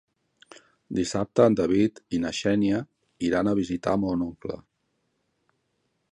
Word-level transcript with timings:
Dissabte 0.99 1.45
en 1.49 1.57
David 1.59 1.99
i 2.17 2.21
na 2.23 2.31
Xènia 2.37 2.79
iran 3.27 3.51
a 3.51 3.53
visitar 3.61 3.93
mon 4.05 4.23
oncle. 4.29 4.57